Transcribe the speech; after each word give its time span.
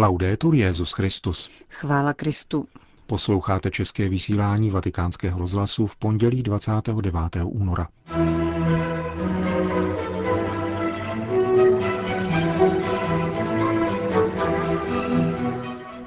Laudetur 0.00 0.54
Jezus 0.54 0.92
Christus. 0.92 1.50
Chvála 1.68 2.12
Kristu. 2.12 2.68
Posloucháte 3.06 3.70
české 3.70 4.08
vysílání 4.08 4.70
Vatikánského 4.70 5.38
rozhlasu 5.38 5.86
v 5.86 5.96
pondělí 5.96 6.42
29. 6.42 7.14
února. 7.44 7.88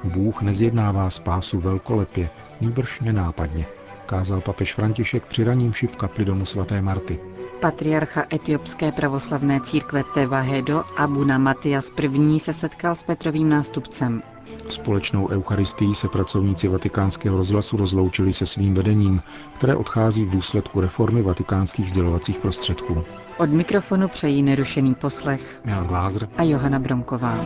Bůh 0.04 0.42
nezjednává 0.42 1.10
spásu 1.10 1.60
velkolepě, 1.60 2.30
nýbrž 2.62 3.00
nenápadně, 3.00 3.66
kázal 4.06 4.42
papež 4.42 4.74
František 4.74 5.26
při 5.26 5.44
ranímši 5.44 5.88
v 5.88 5.96
kapli 5.96 6.26
domu 6.26 6.46
svaté 6.46 6.82
Marty. 6.82 7.31
Patriarcha 7.62 8.26
etiopské 8.34 8.92
pravoslavné 8.92 9.62
církve 9.62 10.04
Tevahedo 10.14 10.84
Abuna 10.98 11.38
Matias 11.38 11.92
I. 11.98 12.40
se 12.40 12.54
setkal 12.54 12.96
s 12.96 13.04
Petrovým 13.04 13.50
nástupcem. 13.50 14.24
Společnou 14.70 15.28
eucharistii 15.30 15.96
se 15.96 16.08
pracovníci 16.08 16.68
vatikánského 16.68 17.38
rozhlasu 17.38 17.78
rozloučili 17.78 18.34
se 18.34 18.46
svým 18.46 18.74
vedením, 18.74 19.22
které 19.56 19.76
odchází 19.76 20.26
v 20.26 20.30
důsledku 20.30 20.82
reformy 20.82 21.22
vatikánských 21.22 21.90
sdělovacích 21.90 22.40
prostředků. 22.40 23.04
Od 23.38 23.50
mikrofonu 23.50 24.08
přejí 24.08 24.44
nerušený 24.44 24.96
poslech 24.96 25.62
Milan 25.66 25.88
Glázer 25.88 26.30
a 26.38 26.44
Johana 26.44 26.80
Bronková. 26.80 27.38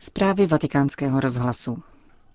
Zprávy 0.00 0.46
vatikánského 0.46 1.20
rozhlasu. 1.20 1.78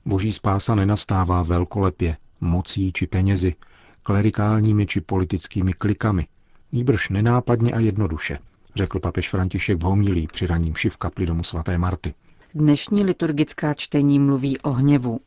Boží 0.05 0.33
spása 0.33 0.75
nenastává 0.75 1.43
velkolepě, 1.43 2.17
mocí 2.41 2.91
či 2.93 3.07
penězi, 3.07 3.55
klerikálními 4.05 4.85
či 4.85 5.01
politickými 5.01 5.73
klikami, 5.73 6.27
nýbrž 6.71 7.09
nenápadně 7.09 7.73
a 7.73 7.79
jednoduše, 7.79 8.37
řekl 8.75 8.99
papež 8.99 9.29
František 9.29 9.77
v 9.77 9.83
homilí 9.83 10.27
při 10.27 10.47
raním 10.47 10.73
v 10.89 10.97
kapli 10.97 11.25
domu 11.25 11.43
svaté 11.43 11.77
Marty. 11.77 12.13
Dnešní 12.53 13.03
liturgická 13.03 13.73
čtení 13.73 14.19
mluví 14.19 14.57
o 14.57 14.71
hněvu. 14.71 15.19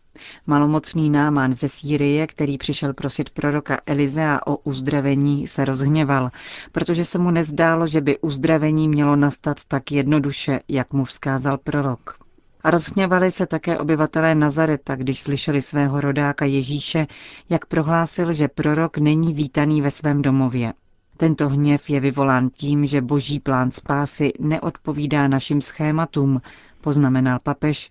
Malomocný 0.47 1.11
námán 1.11 1.53
ze 1.53 1.69
Sýrie, 1.69 2.27
který 2.27 2.59
přišel 2.59 2.95
prosit 2.95 3.31
proroka 3.31 3.81
Elizea 3.87 4.41
o 4.47 4.57
uzdravení, 4.57 5.47
se 5.47 5.65
rozhněval, 5.65 6.31
protože 6.73 7.05
se 7.05 7.19
mu 7.19 7.31
nezdálo, 7.31 7.87
že 7.87 8.01
by 8.01 8.19
uzdravení 8.19 8.89
mělo 8.89 9.17
nastat 9.17 9.57
tak 9.69 9.93
jednoduše, 9.93 10.61
jak 10.69 10.93
mu 10.93 11.05
vzkázal 11.05 11.59
prorok. 11.59 12.28
A 12.65 12.71
rozhněvali 12.71 13.31
se 13.31 13.47
také 13.47 13.79
obyvatelé 13.79 14.35
Nazareta, 14.35 14.97
když 14.97 15.21
slyšeli 15.21 15.63
svého 15.63 16.01
rodáka 16.01 16.45
Ježíše, 16.45 17.07
jak 17.51 17.67
prohlásil, 17.67 18.33
že 18.33 18.49
prorok 18.49 18.99
není 18.99 19.35
vítaný 19.35 19.83
ve 19.83 19.91
svém 19.91 20.23
domově. 20.23 20.73
Tento 21.17 21.49
hněv 21.49 21.91
je 21.91 22.01
vyvolán 22.01 22.51
tím, 22.51 22.87
že 22.87 23.01
boží 23.01 23.41
plán 23.41 23.71
spásy 23.71 24.33
neodpovídá 24.41 25.29
našim 25.29 25.61
schématům, 25.61 26.41
poznamenal 26.81 27.39
papež, 27.43 27.91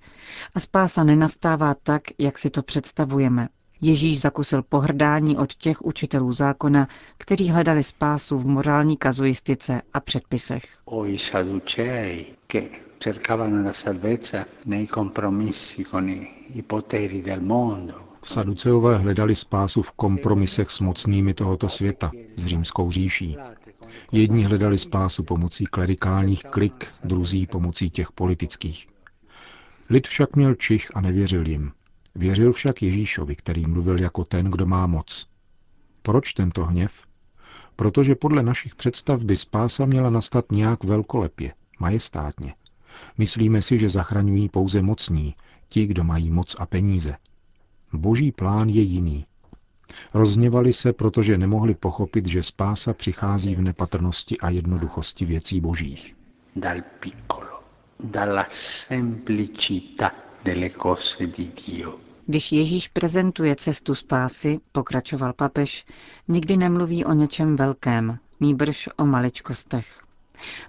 a 0.56 0.60
spása 0.60 1.04
nenastává 1.04 1.76
tak, 1.84 2.02
jak 2.18 2.38
si 2.38 2.50
to 2.50 2.64
představujeme. 2.64 3.48
Ježíš 3.82 4.22
zakusil 4.22 4.64
pohrdání 4.64 5.38
od 5.38 5.54
těch 5.54 5.86
učitelů 5.86 6.32
zákona, 6.32 6.88
kteří 7.18 7.50
hledali 7.50 7.84
spásu 7.84 8.38
v 8.38 8.48
morální 8.48 8.98
kazuistice 8.98 9.82
a 9.94 10.00
předpisech. 10.00 10.64
Cercavano 12.98 13.62
la 13.64 13.72
salvezza 13.72 14.46
nei 14.66 14.88
compromessi 14.88 15.84
con 15.84 16.10
i 16.10 16.64
poteri 16.64 17.22
del 17.22 17.42
mondo, 17.42 18.08
Saduceové 18.28 18.98
hledali 18.98 19.36
spásu 19.36 19.82
v 19.82 19.92
kompromisech 19.92 20.72
s 20.72 20.80
mocnými 20.80 21.34
tohoto 21.34 21.70
světa, 21.70 22.12
s 22.36 22.46
římskou 22.46 22.92
říší. 22.92 23.38
Jedni 24.12 24.44
hledali 24.44 24.78
spásu 24.78 25.24
pomocí 25.24 25.66
klerikálních 25.66 26.44
klik, 26.44 26.88
druzí 27.04 27.48
pomocí 27.48 27.90
těch 27.90 28.12
politických. 28.12 28.88
Lid 29.90 30.08
však 30.08 30.36
měl 30.36 30.56
čich 30.56 30.92
a 30.94 31.02
nevěřil 31.02 31.48
jim. 31.48 31.72
Věřil 32.16 32.54
však 32.54 32.82
Ježíšovi, 32.82 33.36
který 33.36 33.66
mluvil 33.66 34.02
jako 34.02 34.24
ten, 34.24 34.46
kdo 34.52 34.66
má 34.66 34.88
moc. 34.88 35.28
Proč 36.02 36.34
tento 36.34 36.66
hněv? 36.66 37.04
Protože 37.76 38.16
podle 38.16 38.44
našich 38.44 38.76
představ 38.76 39.24
by 39.24 39.38
spása 39.38 39.86
měla 39.86 40.10
nastat 40.10 40.52
nějak 40.52 40.84
velkolepě, 40.84 41.54
majestátně. 41.80 42.54
Myslíme 43.18 43.62
si, 43.62 43.78
že 43.78 43.90
zachraňují 43.90 44.50
pouze 44.50 44.82
mocní, 44.82 45.36
ti, 45.70 45.86
kdo 45.86 46.04
mají 46.04 46.30
moc 46.32 46.56
a 46.60 46.66
peníze. 46.66 47.16
Boží 47.94 48.32
plán 48.32 48.70
je 48.70 48.82
jiný. 48.82 49.26
Rozněvali 50.14 50.74
se, 50.74 50.94
protože 50.94 51.38
nemohli 51.38 51.76
pochopit, 51.76 52.28
že 52.28 52.44
spása 52.44 52.94
přichází 52.94 53.56
v 53.56 53.62
nepatrnosti 53.62 54.38
a 54.38 54.50
jednoduchosti 54.50 55.26
věcí 55.26 55.62
božích. 55.62 56.16
Dal 56.56 56.78
piccolo, 57.00 57.60
dalla 58.04 58.46
semplicità 58.50 60.12
delle 60.44 60.70
cose 60.70 61.28
di 61.28 61.52
Dio. 61.68 62.00
Když 62.26 62.52
Ježíš 62.52 62.88
prezentuje 62.88 63.56
cestu 63.56 63.96
spásy, 63.96 64.60
pokračoval 64.72 65.34
papež, 65.34 65.86
nikdy 66.28 66.58
nemluví 66.58 67.06
o 67.06 67.14
něčem 67.14 67.56
velkém, 67.56 68.20
nýbrž 68.40 68.90
o 68.98 69.06
maličkostech. 69.06 70.02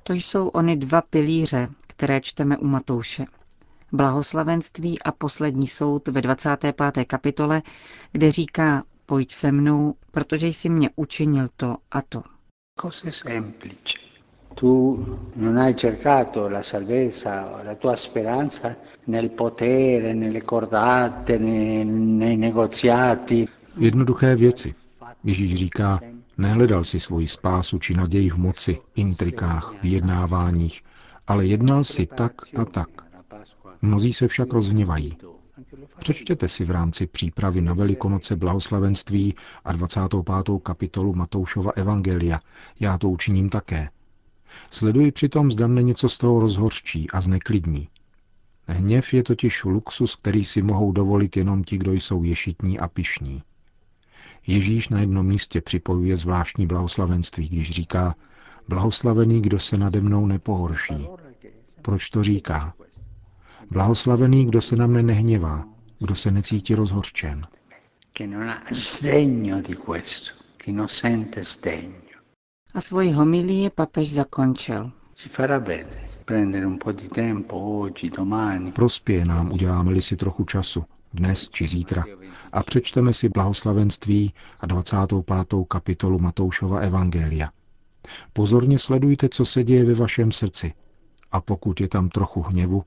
To 0.02 0.12
jsou 0.12 0.48
ony 0.48 0.76
dva 0.76 1.00
pilíře, 1.00 1.68
které 1.98 2.20
čteme 2.20 2.58
u 2.58 2.66
Matouše 2.66 3.26
blahoslavenství 3.92 5.02
a 5.02 5.12
poslední 5.12 5.66
soud 5.66 6.08
ve 6.08 6.22
25. 6.22 7.04
kapitole, 7.06 7.62
kde 8.12 8.30
říká, 8.30 8.82
pojď 9.06 9.32
se 9.32 9.52
mnou, 9.52 9.94
protože 10.10 10.46
jsi 10.46 10.68
mě 10.68 10.90
učinil 10.96 11.48
to 11.56 11.76
a 11.90 12.02
to. 12.02 12.22
Tu 14.54 15.06
non 15.36 15.58
hai 15.58 15.74
cercato 15.74 16.48
la 16.48 16.62
salvezza, 16.62 17.62
la 17.64 17.74
tua 17.74 17.96
speranza 17.96 18.74
nel 19.06 19.28
potere, 19.28 20.14
nelle 20.14 20.40
cordate, 20.40 21.38
nei 21.38 22.36
negoziati. 22.36 23.46
Jednoduché 23.78 24.36
věci. 24.36 24.74
Ježíš 25.24 25.54
říká, 25.54 26.00
nehledal 26.38 26.84
si 26.84 27.00
svoji 27.00 27.28
spásu 27.28 27.78
či 27.78 27.94
naději 27.94 28.30
v 28.30 28.36
moci, 28.36 28.78
intrikách, 28.94 29.74
vyjednáváních, 29.82 30.82
ale 31.28 31.46
jednal 31.46 31.84
si 31.84 32.06
tak 32.06 32.32
a 32.56 32.64
tak. 32.64 32.88
Mnozí 33.82 34.12
se 34.12 34.28
však 34.28 34.52
rozhněvají. 34.52 35.16
Přečtěte 35.98 36.48
si 36.48 36.64
v 36.64 36.70
rámci 36.70 37.06
přípravy 37.06 37.60
na 37.60 37.74
Velikonoce 37.74 38.36
blahoslavenství 38.36 39.34
a 39.64 39.72
25. 39.72 40.22
kapitolu 40.62 41.14
Matoušova 41.14 41.72
Evangelia. 41.76 42.40
Já 42.80 42.98
to 42.98 43.10
učiním 43.10 43.48
také. 43.50 43.88
Sleduji 44.70 45.12
přitom, 45.12 45.50
zda 45.50 45.66
mne 45.66 45.82
něco 45.82 46.08
z 46.08 46.18
toho 46.18 46.40
rozhorčí 46.40 47.10
a 47.10 47.20
zneklidní. 47.20 47.88
Hněv 48.66 49.14
je 49.14 49.22
totiž 49.22 49.64
luxus, 49.64 50.16
který 50.16 50.44
si 50.44 50.62
mohou 50.62 50.92
dovolit 50.92 51.36
jenom 51.36 51.64
ti, 51.64 51.78
kdo 51.78 51.92
jsou 51.92 52.22
ješitní 52.22 52.80
a 52.80 52.88
pišní. 52.88 53.42
Ježíš 54.46 54.88
na 54.88 55.00
jednom 55.00 55.26
místě 55.26 55.60
připojuje 55.60 56.16
zvláštní 56.16 56.66
blahoslavenství, 56.66 57.48
když 57.48 57.70
říká, 57.70 58.14
blahoslavený, 58.68 59.42
kdo 59.42 59.58
se 59.58 59.78
nade 59.78 60.00
mnou 60.00 60.26
nepohorší. 60.26 61.08
Proč 61.82 62.10
to 62.10 62.22
říká? 62.22 62.74
Blahoslavený, 63.70 64.46
kdo 64.46 64.60
se 64.60 64.76
na 64.76 64.86
mne 64.86 65.02
nehněvá, 65.02 65.64
kdo 65.98 66.14
se 66.14 66.30
necítí 66.30 66.74
rozhorčen. 66.74 67.42
A 72.74 72.80
svoji 72.80 73.12
homilii 73.12 73.70
papež 73.70 74.12
zakončil. 74.12 74.90
Prospěje 78.74 79.24
nám, 79.24 79.52
uděláme-li 79.52 80.02
si 80.02 80.16
trochu 80.16 80.44
času, 80.44 80.84
dnes 81.14 81.48
či 81.48 81.66
zítra, 81.66 82.04
a 82.52 82.62
přečteme 82.62 83.12
si 83.14 83.28
blahoslavenství 83.28 84.32
a 84.60 84.66
25. 84.66 85.24
kapitolu 85.68 86.18
Matoušova 86.18 86.78
Evangelia. 86.78 87.50
Pozorně 88.32 88.78
sledujte, 88.78 89.28
co 89.28 89.44
se 89.44 89.64
děje 89.64 89.84
ve 89.84 89.94
vašem 89.94 90.32
srdci. 90.32 90.72
A 91.32 91.40
pokud 91.40 91.80
je 91.80 91.88
tam 91.88 92.08
trochu 92.08 92.42
hněvu, 92.42 92.84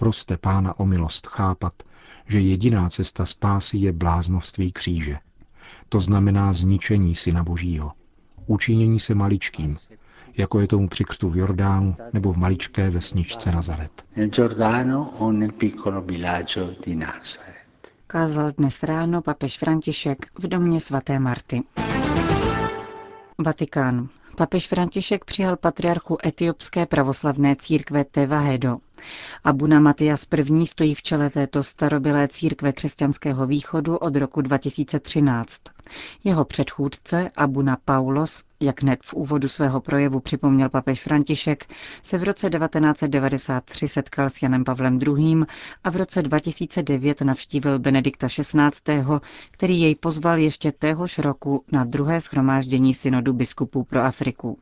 Proste 0.00 0.36
pána 0.36 0.78
o 0.78 0.86
milost 0.86 1.26
chápat, 1.26 1.72
že 2.26 2.40
jediná 2.40 2.90
cesta 2.90 3.26
spásy 3.26 3.76
je 3.78 3.92
bláznovství 3.92 4.72
kříže. 4.72 5.16
To 5.88 6.00
znamená 6.00 6.52
zničení 6.52 7.14
Syna 7.14 7.42
Božího. 7.44 7.92
Učinění 8.46 9.00
se 9.00 9.14
maličkým, 9.14 9.76
jako 10.36 10.60
je 10.60 10.66
tomu 10.68 10.88
při 10.88 11.04
křtu 11.04 11.28
v 11.28 11.36
Jordánu 11.36 11.96
nebo 12.12 12.32
v 12.32 12.36
maličké 12.36 12.90
vesničce 12.90 13.52
Nazaret. 13.52 14.04
Kázal 18.06 18.52
dnes 18.58 18.82
ráno 18.82 19.22
papež 19.22 19.58
František 19.58 20.26
v 20.38 20.46
domě 20.48 20.80
svaté 20.80 21.18
Marty. 21.18 21.62
Vatikán. 23.38 24.08
Papež 24.38 24.66
František 24.68 25.24
přijal 25.24 25.56
patriarchu 25.56 26.18
etiopské 26.26 26.86
pravoslavné 26.86 27.56
církve 27.56 28.04
Tevahedo. 28.04 28.76
Abuna 29.44 29.80
Matias 29.80 30.26
I. 30.60 30.66
stojí 30.66 30.94
v 30.94 31.02
čele 31.02 31.30
této 31.30 31.62
starobylé 31.62 32.28
církve 32.28 32.72
křesťanského 32.72 33.46
východu 33.46 33.96
od 33.96 34.16
roku 34.16 34.40
2013. 34.40 35.62
Jeho 36.24 36.44
předchůdce 36.44 37.30
Abuna 37.36 37.76
Paulos, 37.84 38.44
jak 38.60 38.82
hned 38.82 39.00
v 39.02 39.14
úvodu 39.14 39.48
svého 39.48 39.80
projevu 39.80 40.20
připomněl 40.20 40.68
papež 40.68 41.02
František, 41.02 41.66
se 42.02 42.18
v 42.18 42.22
roce 42.22 42.50
1993 42.50 43.88
setkal 43.88 44.28
s 44.28 44.42
Janem 44.42 44.64
Pavlem 44.64 44.98
II. 45.02 45.44
a 45.84 45.90
v 45.90 45.96
roce 45.96 46.22
2009 46.22 47.20
navštívil 47.20 47.78
Benedikta 47.78 48.28
XVI., 48.28 49.04
který 49.50 49.80
jej 49.80 49.94
pozval 49.94 50.38
ještě 50.38 50.72
téhož 50.72 51.18
roku 51.18 51.64
na 51.72 51.84
druhé 51.84 52.20
schromáždění 52.20 52.94
synodu 52.94 53.32
biskupů 53.32 53.84
pro 53.84 54.00
Afriku. 54.02 54.58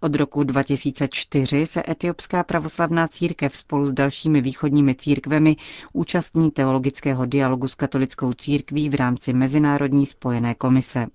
Od 0.00 0.16
roku 0.16 0.44
2004 0.44 1.66
se 1.66 1.82
etiopská 1.88 2.42
pravoslavná 2.44 3.08
církev 3.08 3.56
spolu 3.56 3.86
s 3.86 3.92
dalšími 3.92 4.40
východními 4.40 4.94
církvemi 4.94 5.56
účastní 5.92 6.50
teologického 6.50 7.26
dialogu 7.26 7.68
s 7.68 7.74
katolickou 7.74 8.32
církví 8.32 8.88
v 8.88 8.94
rámci 8.94 9.32
Mezinárodní 9.32 10.06
spojené 10.06 10.54
komise. 10.54 11.06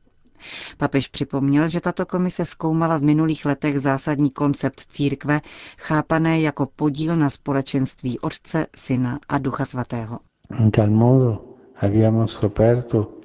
Papež 0.77 1.07
připomněl, 1.07 1.67
že 1.67 1.81
tato 1.81 2.05
komise 2.05 2.45
zkoumala 2.45 2.97
v 2.97 3.03
minulých 3.03 3.45
letech 3.45 3.79
zásadní 3.79 4.31
koncept 4.31 4.79
církve, 4.79 5.41
chápané 5.77 6.41
jako 6.41 6.65
podíl 6.75 7.15
na 7.15 7.29
společenství 7.29 8.19
Otce, 8.19 8.67
Syna 8.75 9.19
a 9.29 9.37
Ducha 9.37 9.65
Svatého. 9.65 10.19
Modo 10.87 11.43
abbiamo 11.81 12.27
scoperto 12.27 13.17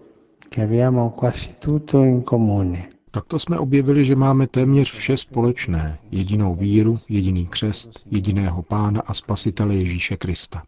che 0.49 0.63
abbiamo 0.63 1.11
quasi 1.11 1.55
tutto 1.59 2.05
in 2.05 2.23
comune. 2.23 2.89
Takto 3.15 3.39
jsme 3.39 3.59
objevili, 3.59 4.05
že 4.05 4.17
máme 4.17 4.47
téměř 4.47 4.93
vše 4.93 5.17
společné, 5.17 5.99
jedinou 6.11 6.55
víru, 6.55 6.99
jediný 7.09 7.47
křest, 7.47 7.91
jediného 8.11 8.63
pána 8.63 9.01
a 9.07 9.15
spasitele 9.15 9.75
Ježíše 9.75 10.17
Krista. 10.17 10.63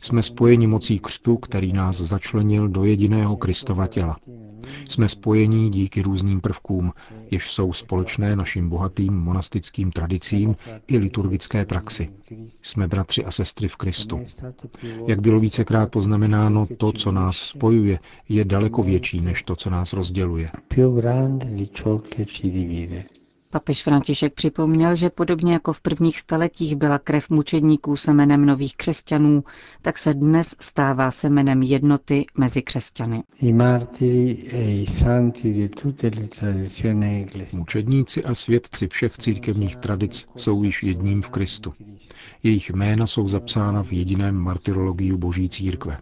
Jsme 0.00 0.22
spojeni 0.22 0.66
mocí 0.66 0.98
křtu, 0.98 1.36
který 1.36 1.72
nás 1.72 1.96
začlenil 1.96 2.68
do 2.68 2.84
jediného 2.84 3.36
Kristova 3.36 3.86
těla. 3.86 4.16
Jsme 4.88 5.08
spojení 5.08 5.70
díky 5.70 6.02
různým 6.02 6.40
prvkům, 6.40 6.92
jež 7.30 7.50
jsou 7.50 7.72
společné 7.72 8.36
našim 8.36 8.68
bohatým 8.68 9.14
monastickým 9.14 9.92
tradicím 9.92 10.56
i 10.86 10.98
liturgické 10.98 11.64
praxi. 11.64 12.10
Jsme 12.62 12.88
bratři 12.88 13.24
a 13.24 13.30
sestry 13.30 13.68
v 13.68 13.76
Kristu. 13.76 14.20
Jak 15.06 15.20
bylo 15.20 15.40
vícekrát 15.40 15.90
poznamenáno, 15.90 16.66
to, 16.76 16.92
co 16.92 17.12
nás 17.12 17.36
spojuje, 17.36 17.98
je 18.28 18.44
daleko 18.44 18.82
větší 18.82 19.20
než 19.20 19.42
to, 19.42 19.56
co 19.56 19.70
nás 19.70 19.92
rozděluje. 19.92 20.50
Papež 23.50 23.82
František 23.82 24.34
připomněl, 24.34 24.94
že 24.96 25.10
podobně 25.10 25.52
jako 25.52 25.72
v 25.72 25.80
prvních 25.80 26.18
staletích 26.18 26.76
byla 26.76 26.98
krev 26.98 27.30
mučedníků 27.30 27.96
semenem 27.96 28.46
nových 28.46 28.76
křesťanů, 28.76 29.44
tak 29.82 29.98
se 29.98 30.14
dnes 30.14 30.56
stává 30.60 31.10
semenem 31.10 31.62
jednoty 31.62 32.26
mezi 32.38 32.62
křesťany. 32.62 33.22
E 33.42 33.52
Mučedníci 37.52 38.24
a 38.24 38.34
svědci 38.34 38.88
všech 38.88 39.18
církevních 39.18 39.76
tradic 39.76 40.26
jsou 40.36 40.62
již 40.62 40.82
jedním 40.82 41.22
v 41.22 41.30
Kristu. 41.30 41.74
Jejich 42.42 42.70
jména 42.70 43.06
jsou 43.06 43.28
zapsána 43.28 43.82
v 43.82 43.92
jediném 43.92 44.34
martyrologiu 44.36 45.18
Boží 45.18 45.48
církve. 45.48 45.98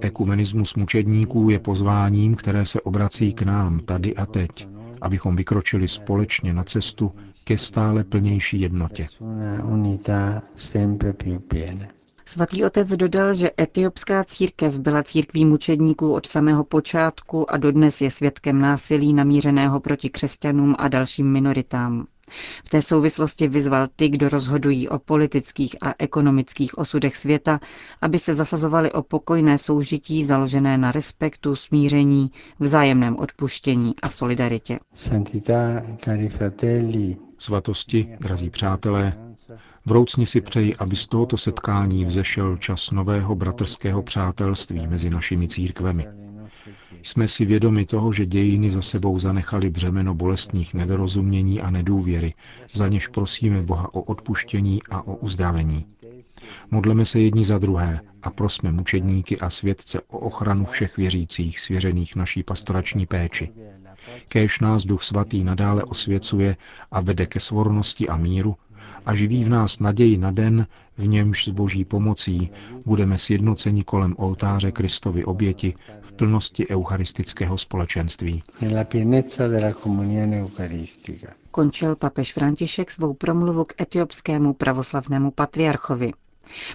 Ekumenismus 0.00 0.74
mučedníků 0.74 1.50
je 1.50 1.58
pozváním, 1.58 2.34
které 2.34 2.66
se 2.66 2.80
obrací 2.80 3.32
k 3.32 3.42
nám 3.42 3.80
tady 3.80 4.14
a 4.16 4.26
teď 4.26 4.77
abychom 5.00 5.36
vykročili 5.36 5.88
společně 5.88 6.52
na 6.52 6.64
cestu 6.64 7.12
ke 7.44 7.58
stále 7.58 8.04
plnější 8.04 8.60
jednotě. 8.60 9.06
Svatý 12.24 12.64
otec 12.64 12.88
dodal, 12.90 13.34
že 13.34 13.50
etiopská 13.60 14.24
církev 14.24 14.78
byla 14.78 15.02
církví 15.02 15.44
mučedníků 15.44 16.12
od 16.12 16.26
samého 16.26 16.64
počátku 16.64 17.50
a 17.50 17.56
dodnes 17.56 18.00
je 18.00 18.10
svědkem 18.10 18.60
násilí 18.60 19.14
namířeného 19.14 19.80
proti 19.80 20.10
křesťanům 20.10 20.74
a 20.78 20.88
dalším 20.88 21.32
minoritám. 21.32 22.06
V 22.64 22.68
té 22.68 22.82
souvislosti 22.82 23.48
vyzval 23.48 23.86
ty, 23.96 24.08
kdo 24.08 24.28
rozhodují 24.28 24.88
o 24.88 24.98
politických 24.98 25.76
a 25.82 25.94
ekonomických 25.98 26.78
osudech 26.78 27.16
světa, 27.16 27.60
aby 28.02 28.18
se 28.18 28.34
zasazovali 28.34 28.92
o 28.92 29.02
pokojné 29.02 29.58
soužití 29.58 30.24
založené 30.24 30.78
na 30.78 30.92
respektu, 30.92 31.56
smíření, 31.56 32.30
vzájemném 32.60 33.16
odpuštění 33.16 33.94
a 34.02 34.08
solidaritě. 34.08 34.78
Svatosti, 37.38 38.16
drazí 38.20 38.50
přátelé, 38.50 39.12
vroucně 39.86 40.26
si 40.26 40.40
přeji, 40.40 40.76
aby 40.76 40.96
z 40.96 41.06
tohoto 41.06 41.36
setkání 41.36 42.04
vzešel 42.04 42.56
čas 42.56 42.90
nového 42.90 43.34
bratrského 43.34 44.02
přátelství 44.02 44.86
mezi 44.86 45.10
našimi 45.10 45.48
církvemi 45.48 46.27
jsme 47.02 47.28
si 47.28 47.44
vědomi 47.44 47.86
toho, 47.86 48.12
že 48.12 48.26
dějiny 48.26 48.70
za 48.70 48.82
sebou 48.82 49.18
zanechaly 49.18 49.70
břemeno 49.70 50.14
bolestných 50.14 50.74
nedorozumění 50.74 51.60
a 51.60 51.70
nedůvěry, 51.70 52.34
za 52.72 52.88
něž 52.88 53.08
prosíme 53.08 53.62
Boha 53.62 53.94
o 53.94 54.02
odpuštění 54.02 54.80
a 54.90 55.06
o 55.06 55.16
uzdravení. 55.16 55.86
Modleme 56.70 57.04
se 57.04 57.20
jedni 57.20 57.44
za 57.44 57.58
druhé 57.58 58.00
a 58.22 58.30
prosme 58.30 58.72
mučedníky 58.72 59.38
a 59.38 59.50
svědce 59.50 60.00
o 60.00 60.18
ochranu 60.18 60.64
všech 60.64 60.96
věřících 60.96 61.60
svěřených 61.60 62.16
naší 62.16 62.42
pastorační 62.42 63.06
péči. 63.06 63.52
Kéž 64.28 64.60
nás 64.60 64.84
Duch 64.84 65.02
Svatý 65.02 65.44
nadále 65.44 65.84
osvěcuje 65.84 66.56
a 66.90 67.00
vede 67.00 67.26
ke 67.26 67.40
svornosti 67.40 68.08
a 68.08 68.16
míru, 68.16 68.56
a 69.06 69.14
živí 69.14 69.44
v 69.44 69.48
nás 69.48 69.78
naději 69.78 70.18
na 70.18 70.30
den, 70.30 70.66
v 70.98 71.06
němž 71.06 71.44
s 71.44 71.48
boží 71.48 71.84
pomocí 71.84 72.50
budeme 72.86 73.18
sjednoceni 73.18 73.84
kolem 73.84 74.14
oltáře 74.18 74.72
Kristovy 74.72 75.24
oběti 75.24 75.74
v 76.00 76.12
plnosti 76.12 76.68
eucharistického 76.70 77.58
společenství. 77.58 78.42
Končil 81.50 81.96
papež 81.96 82.32
František 82.32 82.90
svou 82.90 83.14
promluvu 83.14 83.64
k 83.64 83.80
etiopskému 83.80 84.52
pravoslavnému 84.54 85.30
patriarchovi. 85.30 86.12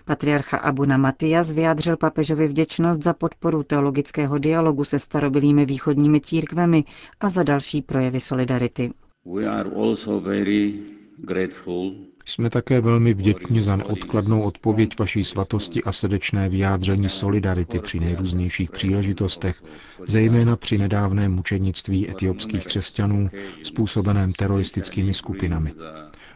Patriarcha 0.05 0.57
Abuna 0.57 0.97
Matias 0.97 1.51
vyjádřil 1.51 1.97
papežovi 1.97 2.47
vděčnost 2.47 3.03
za 3.03 3.13
podporu 3.13 3.63
teologického 3.63 4.37
dialogu 4.37 4.83
se 4.83 4.99
starobilými 4.99 5.65
východními 5.65 6.21
církvemi 6.21 6.83
a 7.19 7.29
za 7.29 7.43
další 7.43 7.81
projevy 7.81 8.19
solidarity. 8.19 8.91
We 9.25 9.45
are 9.47 9.69
also 9.69 10.19
very 10.19 10.73
grateful 11.17 11.93
jsme 12.25 12.49
také 12.49 12.81
velmi 12.81 13.13
vděční 13.13 13.61
za 13.61 13.75
neodkladnou 13.75 14.41
odpověď 14.41 14.99
vaší 14.99 15.23
svatosti 15.23 15.83
a 15.83 15.91
srdečné 15.91 16.49
vyjádření 16.49 17.09
solidarity 17.09 17.79
při 17.79 17.99
nejrůznějších 17.99 18.71
příležitostech, 18.71 19.63
zejména 20.07 20.55
při 20.55 20.77
nedávném 20.77 21.33
mučenictví 21.33 22.09
etiopských 22.09 22.65
křesťanů 22.65 23.29
způsobeném 23.63 24.33
teroristickými 24.33 25.13
skupinami. 25.13 25.73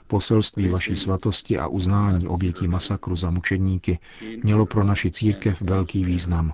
Poselství 0.08 0.68
vaší 0.68 0.96
svatosti 0.96 1.58
a 1.58 1.68
uznání 1.68 2.28
obětí 2.28 2.68
masakru 2.68 3.16
za 3.16 3.30
mučedníky 3.30 4.00
mělo 4.44 4.66
pro 4.66 4.84
naši 4.84 5.12
církev 5.12 5.62
velký 5.62 6.04
význam. 6.06 6.54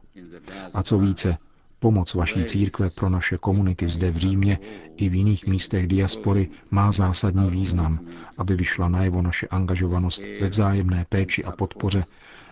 A 0.74 0.84
co 0.84 1.00
více, 1.00 1.38
Pomoc 1.84 2.14
vaší 2.14 2.46
církve 2.46 2.90
pro 2.90 3.10
naše 3.10 3.38
komunity 3.38 3.88
zde 3.88 4.12
v 4.12 4.18
Římě 4.18 4.58
i 4.98 5.10
v 5.10 5.16
jiných 5.16 5.48
místech 5.48 5.88
diaspory 5.88 6.50
má 6.72 6.92
zásadní 6.92 7.50
význam, 7.50 8.00
aby 8.38 8.56
vyšla 8.56 8.90
najevo 8.90 9.22
naše 9.22 9.48
angažovanost 9.48 10.24
ve 10.42 10.50
vzájemné 10.50 11.06
péči 11.10 11.44
a 11.44 11.52
podpoře 11.52 12.04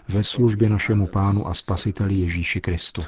ve 0.10 0.24
službě 0.24 0.70
našemu 0.70 1.08
Pánu 1.08 1.48
a 1.48 1.54
Spasiteli 1.54 2.14
Ježíši 2.14 2.62
Kristu. 2.62 3.02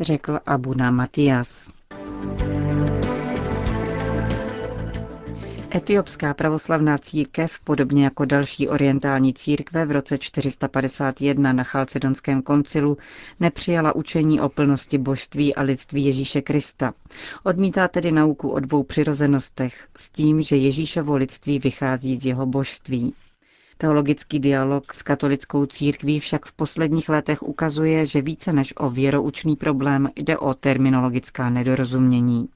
Řekl 0.00 0.38
Abuna 0.46 0.90
Matias. 0.90 1.75
Etiopská 5.76 6.34
pravoslavná 6.34 6.98
církev, 6.98 7.58
podobně 7.64 8.04
jako 8.04 8.24
další 8.24 8.68
orientální 8.68 9.34
církve 9.34 9.84
v 9.84 9.90
roce 9.90 10.18
451 10.18 11.52
na 11.52 11.64
Chalcedonském 11.64 12.42
koncilu, 12.42 12.96
nepřijala 13.40 13.94
učení 13.94 14.40
o 14.40 14.48
plnosti 14.48 14.98
božství 14.98 15.54
a 15.54 15.62
lidství 15.62 16.04
Ježíše 16.04 16.42
Krista. 16.42 16.94
Odmítá 17.44 17.88
tedy 17.88 18.12
nauku 18.12 18.48
o 18.50 18.60
dvou 18.60 18.82
přirozenostech 18.82 19.88
s 19.98 20.10
tím, 20.10 20.42
že 20.42 20.56
Ježíšovo 20.56 21.16
lidství 21.16 21.58
vychází 21.58 22.16
z 22.16 22.26
jeho 22.26 22.46
božství. 22.46 23.14
Teologický 23.78 24.40
dialog 24.40 24.94
s 24.94 25.02
katolickou 25.02 25.66
církví 25.66 26.20
však 26.20 26.46
v 26.46 26.52
posledních 26.52 27.08
letech 27.08 27.42
ukazuje, 27.42 28.06
že 28.06 28.22
více 28.22 28.52
než 28.52 28.74
o 28.76 28.90
věroučný 28.90 29.56
problém 29.56 30.08
jde 30.16 30.38
o 30.38 30.54
terminologická 30.54 31.50
nedorozumění. 31.50 32.48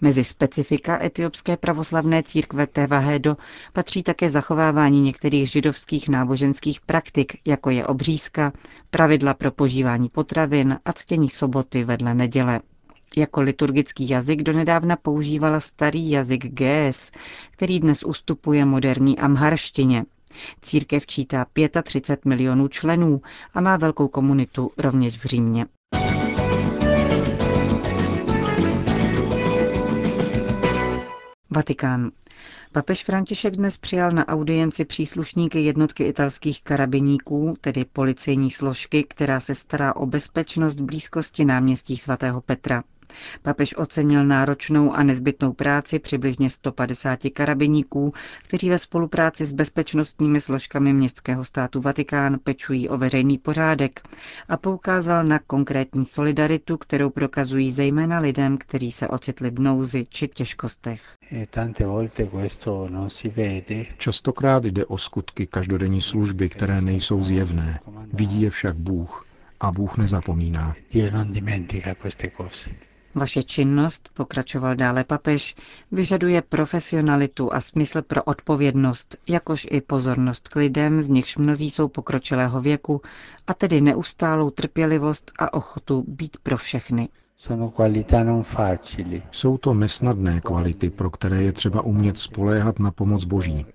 Mezi 0.00 0.24
specifika 0.24 1.02
etiopské 1.04 1.56
pravoslavné 1.56 2.22
církve 2.22 2.66
Tevahedo 2.66 3.36
patří 3.72 4.02
také 4.02 4.30
zachovávání 4.30 5.00
některých 5.00 5.50
židovských 5.50 6.08
náboženských 6.08 6.80
praktik, 6.80 7.32
jako 7.46 7.70
je 7.70 7.86
obřízka, 7.86 8.52
pravidla 8.90 9.34
pro 9.34 9.50
požívání 9.50 10.08
potravin 10.08 10.78
a 10.84 10.92
ctění 10.92 11.28
soboty 11.28 11.84
vedle 11.84 12.14
neděle. 12.14 12.60
Jako 13.16 13.40
liturgický 13.40 14.08
jazyk 14.08 14.42
donedávna 14.42 14.96
používala 14.96 15.60
starý 15.60 16.10
jazyk 16.10 16.46
GS, 16.46 17.10
který 17.50 17.80
dnes 17.80 18.02
ustupuje 18.02 18.64
moderní 18.64 19.18
amharštině. 19.18 20.04
Církev 20.62 21.06
čítá 21.06 21.46
35 21.82 22.24
milionů 22.24 22.68
členů 22.68 23.22
a 23.54 23.60
má 23.60 23.76
velkou 23.76 24.08
komunitu 24.08 24.70
rovněž 24.78 25.18
v 25.18 25.24
Římě. 25.24 25.66
Vatikán. 31.54 32.10
Papež 32.72 33.04
František 33.04 33.56
dnes 33.56 33.76
přijal 33.76 34.10
na 34.10 34.28
audienci 34.28 34.84
příslušníky 34.84 35.60
jednotky 35.60 36.04
italských 36.04 36.62
karabiníků, 36.62 37.54
tedy 37.60 37.84
policejní 37.84 38.50
složky, 38.50 39.04
která 39.04 39.40
se 39.40 39.54
stará 39.54 39.96
o 39.96 40.06
bezpečnost 40.06 40.80
blízkosti 40.80 41.44
náměstí 41.44 41.96
svatého 41.96 42.40
Petra. 42.40 42.82
Papež 43.42 43.76
ocenil 43.76 44.24
náročnou 44.24 44.92
a 44.92 45.02
nezbytnou 45.02 45.52
práci 45.52 45.98
přibližně 45.98 46.50
150 46.50 47.18
karabiníků, 47.32 48.12
kteří 48.46 48.70
ve 48.70 48.78
spolupráci 48.78 49.44
s 49.44 49.52
bezpečnostními 49.52 50.40
složkami 50.40 50.92
městského 50.92 51.44
státu 51.44 51.80
Vatikán 51.80 52.38
pečují 52.44 52.88
o 52.88 52.98
veřejný 52.98 53.38
pořádek 53.38 54.00
a 54.48 54.56
poukázal 54.56 55.24
na 55.24 55.38
konkrétní 55.38 56.04
solidaritu, 56.04 56.76
kterou 56.76 57.10
prokazují 57.10 57.70
zejména 57.70 58.18
lidem, 58.18 58.58
kteří 58.58 58.92
se 58.92 59.08
ocitli 59.08 59.50
v 59.50 59.60
nouzi 59.60 60.06
či 60.08 60.28
těžkostech. 60.28 61.02
E 61.32 61.46
Častokrát 63.98 64.64
jde 64.64 64.86
o 64.86 64.98
skutky 64.98 65.46
každodenní 65.46 66.00
služby, 66.00 66.48
které 66.48 66.80
nejsou 66.80 67.22
zjevné. 67.22 67.80
Vidí 68.12 68.42
je 68.42 68.50
však 68.50 68.76
Bůh 68.76 69.26
a 69.60 69.72
Bůh 69.72 69.96
nezapomíná. 69.96 70.74
Vaše 73.14 73.42
činnost, 73.42 74.08
pokračoval 74.14 74.74
dále 74.76 75.04
papež, 75.04 75.54
vyžaduje 75.92 76.42
profesionalitu 76.42 77.52
a 77.54 77.60
smysl 77.60 78.02
pro 78.02 78.22
odpovědnost, 78.22 79.16
jakož 79.28 79.66
i 79.70 79.80
pozornost 79.80 80.48
k 80.48 80.56
lidem, 80.56 81.02
z 81.02 81.08
nichž 81.08 81.36
mnozí 81.36 81.70
jsou 81.70 81.88
pokročilého 81.88 82.60
věku, 82.60 83.00
a 83.46 83.54
tedy 83.54 83.80
neustálou 83.80 84.50
trpělivost 84.50 85.32
a 85.38 85.54
ochotu 85.54 86.04
být 86.08 86.36
pro 86.42 86.56
všechny. 86.56 87.08
Jsou 89.30 89.58
to 89.58 89.74
nesnadné 89.74 90.40
kvality, 90.40 90.90
pro 90.90 91.10
které 91.10 91.42
je 91.42 91.52
třeba 91.52 91.82
umět 91.82 92.18
spoléhat 92.18 92.78
na 92.78 92.90
pomoc 92.90 93.24
Boží. 93.24 93.66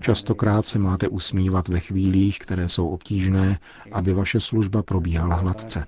Častokrát 0.00 0.66
se 0.66 0.78
máte 0.78 1.08
usmívat 1.08 1.68
ve 1.68 1.80
chvílích, 1.80 2.38
které 2.38 2.68
jsou 2.68 2.88
obtížné, 2.88 3.58
aby 3.92 4.12
vaše 4.12 4.40
služba 4.40 4.82
probíhala 4.82 5.34
hladce. 5.36 5.84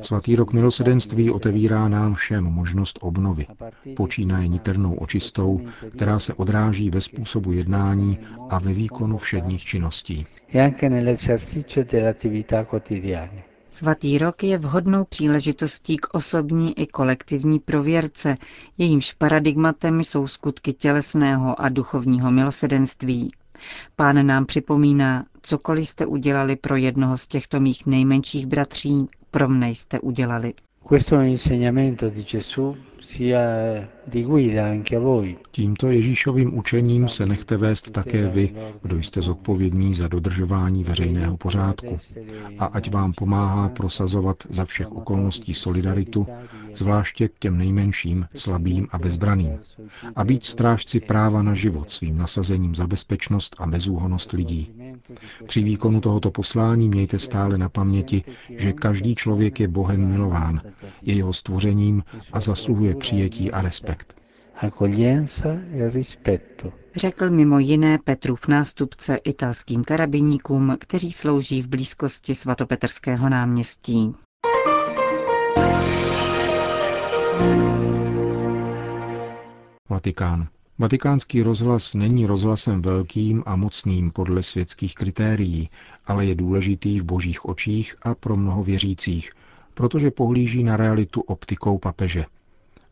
Svatý 0.00 0.36
rok 0.36 0.52
milosedenství 0.52 1.30
otevírá 1.30 1.88
nám 1.88 2.14
všem 2.14 2.44
možnost 2.44 2.98
obnovy. 3.02 3.46
Počínaje 3.96 4.48
niternou 4.48 4.94
očistou, 4.94 5.60
která 5.96 6.18
se 6.18 6.34
odráží 6.34 6.90
ve 6.90 7.00
způsobu 7.00 7.52
jednání 7.52 8.18
a 8.50 8.58
ve 8.58 8.72
výkonu 8.72 9.18
všedních 9.18 9.64
činností. 9.64 10.26
Svatý 13.74 14.18
rok 14.18 14.42
je 14.44 14.58
vhodnou 14.58 15.04
příležitostí 15.04 15.96
k 15.96 16.14
osobní 16.14 16.78
i 16.78 16.86
kolektivní 16.86 17.58
prověrce, 17.58 18.36
jejímž 18.78 19.12
paradigmatem 19.12 20.00
jsou 20.00 20.26
skutky 20.26 20.72
tělesného 20.72 21.60
a 21.60 21.68
duchovního 21.68 22.30
milosedenství. 22.30 23.30
Pán 23.96 24.26
nám 24.26 24.46
připomíná, 24.46 25.26
cokoliv 25.42 25.88
jste 25.88 26.06
udělali 26.06 26.56
pro 26.56 26.76
jednoho 26.76 27.18
z 27.18 27.26
těchto 27.26 27.60
mých 27.60 27.86
nejmenších 27.86 28.46
bratří, 28.46 29.06
pro 29.30 29.48
mne 29.48 29.70
jste 29.70 30.00
udělali. 30.00 30.54
Tímto 35.50 35.90
Ježíšovým 35.90 36.58
učením 36.58 37.08
se 37.08 37.26
nechte 37.26 37.56
vést 37.56 37.90
také 37.90 38.28
vy, 38.28 38.54
kdo 38.82 38.96
jste 38.98 39.22
zodpovědní 39.22 39.94
za 39.94 40.08
dodržování 40.08 40.84
veřejného 40.84 41.36
pořádku. 41.36 41.96
A 42.58 42.64
ať 42.64 42.90
vám 42.90 43.12
pomáhá 43.12 43.68
prosazovat 43.68 44.36
za 44.48 44.64
všech 44.64 44.92
okolností 44.92 45.54
solidaritu, 45.54 46.26
zvláště 46.74 47.28
k 47.28 47.38
těm 47.38 47.58
nejmenším, 47.58 48.26
slabým 48.34 48.88
a 48.90 48.98
bezbraným. 48.98 49.58
A 50.16 50.24
být 50.24 50.44
strážci 50.44 51.00
práva 51.00 51.42
na 51.42 51.54
život 51.54 51.90
svým 51.90 52.18
nasazením 52.18 52.74
za 52.74 52.86
bezpečnost 52.86 53.56
a 53.58 53.66
bezúhonost 53.66 54.32
lidí. 54.32 54.70
Při 55.46 55.62
výkonu 55.62 56.00
tohoto 56.00 56.30
poslání 56.30 56.88
mějte 56.88 57.18
stále 57.18 57.58
na 57.58 57.68
paměti, 57.68 58.24
že 58.48 58.72
každý 58.72 59.14
člověk 59.14 59.60
je 59.60 59.68
Bohem 59.68 60.06
milován, 60.06 60.60
je 61.02 61.14
jeho 61.14 61.32
stvořením 61.32 62.02
a 62.32 62.40
zasluhuje 62.40 62.94
přijetí 62.96 63.52
a 63.52 63.62
respekt. 63.62 64.24
E 64.62 64.70
Řekl 66.96 67.30
mimo 67.30 67.58
jiné 67.58 67.98
Petrův 67.98 68.48
nástupce 68.48 69.16
italským 69.16 69.84
karabiníkům, 69.84 70.76
kteří 70.80 71.12
slouží 71.12 71.62
v 71.62 71.68
blízkosti 71.68 72.34
svatopetrského 72.34 73.28
náměstí. 73.28 74.12
Vatikán. 79.88 80.53
Vatikánský 80.78 81.42
rozhlas 81.42 81.94
není 81.94 82.26
rozhlasem 82.26 82.82
velkým 82.82 83.42
a 83.46 83.56
mocným 83.56 84.10
podle 84.10 84.42
světských 84.42 84.94
kritérií, 84.94 85.70
ale 86.06 86.26
je 86.26 86.34
důležitý 86.34 87.00
v 87.00 87.04
božích 87.04 87.44
očích 87.44 87.94
a 88.02 88.14
pro 88.14 88.36
mnoho 88.36 88.64
věřících, 88.64 89.30
protože 89.74 90.10
pohlíží 90.10 90.64
na 90.64 90.76
realitu 90.76 91.20
optikou 91.20 91.78
papeže, 91.78 92.24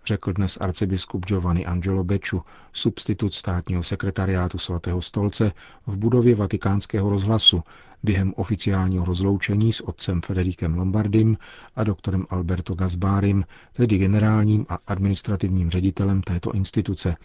řekl 0.06 0.32
dnes 0.32 0.59
arcibiskup 0.61 1.26
Giovanni 1.26 1.66
Angelo 1.66 2.04
Beču, 2.04 2.42
substitut 2.73 3.35
státního 3.35 3.82
sekretariátu 3.82 4.59
svatého 4.59 5.02
stolce 5.02 5.52
v 5.87 5.99
budově 5.99 6.35
vatikánského 6.35 7.11
rozhlasu 7.11 7.62
během 8.02 8.32
oficiálního 8.37 9.04
rozloučení 9.04 9.73
s 9.73 9.80
otcem 9.80 10.21
Federikem 10.21 10.75
Lombardim 10.78 11.37
a 11.76 11.85
doktorem 11.85 12.26
Alberto 12.30 12.75
Gasbarim, 12.75 13.44
tedy 13.73 13.99
generálním 13.99 14.66
a 14.68 14.78
administrativním 14.87 15.71
ředitelem 15.71 16.23
této 16.23 16.52
instituce, 16.52 17.16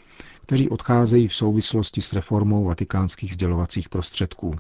kteří 0.41 0.69
odcházejí 0.69 1.27
v 1.27 1.36
souvislosti 1.36 2.01
s 2.01 2.13
reformou 2.13 2.63
vatikánských 2.63 3.34
sdělovacích 3.34 3.89
prostředků. 3.89 4.55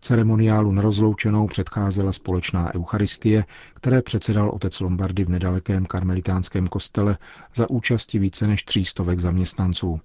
Ceremoniálu 0.00 0.72
na 0.72 0.82
rozloučenou 0.82 1.46
předcházela 1.46 2.12
společná 2.12 2.74
eucharistie, 2.74 3.44
které 3.74 4.02
předsedal 4.02 4.50
otec 4.50 4.80
Lombardy 4.80 5.24
v 5.24 5.28
nedalekém 5.28 5.86
karmelitánském 5.86 6.66
kostele 6.66 7.18
za 7.54 7.70
účasti 7.70 8.18
více 8.18 8.46
než 8.46 8.62
třístovek 8.62 9.18
zaměstnanců. 9.18 10.00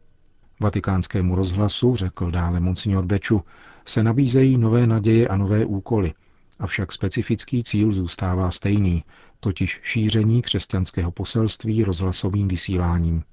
Vatikánskému 0.60 1.36
rozhlasu, 1.36 1.96
řekl 1.96 2.32
dále 2.32 2.60
monsignor 2.60 3.06
Beču, 3.06 3.42
se 3.86 4.04
nabízejí 4.04 4.58
nové 4.58 4.88
naděje 4.88 5.28
a 5.28 5.38
nové 5.38 5.66
úkoly, 5.66 6.14
avšak 6.60 6.92
specifický 6.92 7.64
cíl 7.64 7.92
zůstává 7.92 8.52
stejný, 8.52 9.04
totiž 9.40 9.80
šíření 9.84 10.42
křesťanského 10.42 11.12
poselství 11.12 11.84
rozhlasovým 11.84 12.48
vysíláním. 12.48 13.24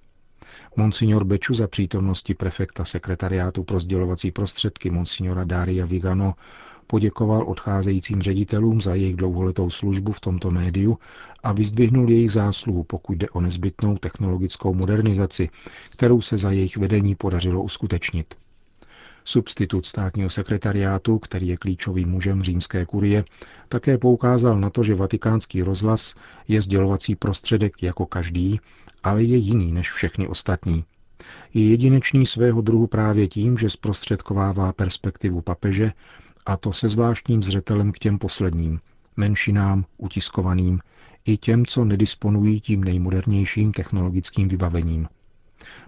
Monsignor 0.76 1.24
Beču 1.24 1.54
za 1.54 1.66
přítomnosti 1.66 2.34
prefekta 2.34 2.84
sekretariátu 2.84 3.64
pro 3.64 3.80
sdělovací 3.80 4.30
prostředky 4.30 4.90
Monsignora 4.90 5.44
Daria 5.44 5.86
Vigano 5.86 6.34
poděkoval 6.86 7.42
odcházejícím 7.48 8.22
ředitelům 8.22 8.80
za 8.80 8.94
jejich 8.94 9.16
dlouholetou 9.16 9.70
službu 9.70 10.12
v 10.12 10.20
tomto 10.20 10.50
médiu 10.50 10.98
a 11.42 11.52
vyzdvihnul 11.52 12.10
jejich 12.10 12.32
zásluhu, 12.32 12.84
pokud 12.84 13.12
jde 13.12 13.28
o 13.30 13.40
nezbytnou 13.40 13.98
technologickou 13.98 14.74
modernizaci, 14.74 15.48
kterou 15.90 16.20
se 16.20 16.38
za 16.38 16.50
jejich 16.50 16.76
vedení 16.76 17.14
podařilo 17.14 17.62
uskutečnit. 17.62 18.34
Substitut 19.24 19.86
státního 19.86 20.30
sekretariátu, 20.30 21.18
který 21.18 21.48
je 21.48 21.56
klíčovým 21.56 22.08
mužem 22.08 22.42
římské 22.42 22.86
kurie, 22.86 23.24
také 23.68 23.98
poukázal 23.98 24.60
na 24.60 24.70
to, 24.70 24.82
že 24.82 24.94
vatikánský 24.94 25.62
rozhlas 25.62 26.14
je 26.48 26.62
sdělovací 26.62 27.16
prostředek 27.16 27.82
jako 27.82 28.06
každý, 28.06 28.60
ale 29.06 29.22
je 29.22 29.36
jiný 29.36 29.72
než 29.72 29.92
všechny 29.92 30.28
ostatní. 30.28 30.84
Je 31.54 31.70
jedinečný 31.70 32.26
svého 32.26 32.60
druhu 32.60 32.86
právě 32.86 33.28
tím, 33.28 33.58
že 33.58 33.70
zprostředkovává 33.70 34.72
perspektivu 34.72 35.40
papeže, 35.40 35.92
a 36.46 36.56
to 36.56 36.72
se 36.72 36.88
zvláštním 36.88 37.42
zřetelem 37.42 37.92
k 37.92 37.98
těm 37.98 38.18
posledním, 38.18 38.80
menšinám, 39.16 39.84
utiskovaným, 39.98 40.80
i 41.24 41.36
těm, 41.36 41.66
co 41.66 41.84
nedisponují 41.84 42.60
tím 42.60 42.84
nejmodernějším 42.84 43.72
technologickým 43.72 44.48
vybavením. 44.48 45.08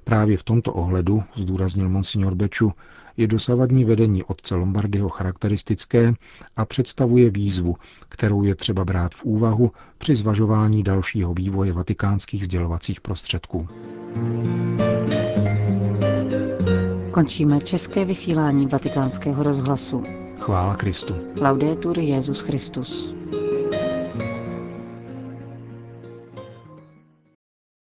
Právě 0.04 0.37
v 0.37 0.42
tomto 0.42 0.73
ohledu, 0.73 1.23
zdůraznil 1.35 1.88
monsignor 1.88 2.35
Beču, 2.35 2.73
je 3.16 3.26
dosavadní 3.26 3.85
vedení 3.85 4.25
otce 4.25 4.54
Lombardyho 4.54 5.08
charakteristické 5.08 6.14
a 6.56 6.64
představuje 6.64 7.30
výzvu, 7.30 7.76
kterou 8.08 8.42
je 8.42 8.54
třeba 8.54 8.85
brát 8.85 9.14
v 9.14 9.25
úvahu 9.25 9.73
při 9.99 10.14
zvažování 10.14 10.82
dalšího 10.82 11.35
vývoje 11.35 11.73
vatikánských 11.73 12.44
sdělovacích 12.44 13.00
prostředků. 13.00 13.68
Končíme 17.11 17.61
české 17.61 18.04
vysílání 18.04 18.66
vatikánského 18.66 19.42
rozhlasu. 19.42 20.02
Chvála 20.38 20.75
Kristu. 20.75 21.14
Laudetur 21.40 21.99
Jezus 21.99 22.40
Christus. 22.40 23.17